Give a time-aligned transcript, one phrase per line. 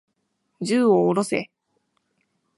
[0.63, 1.51] 銃を下ろせ。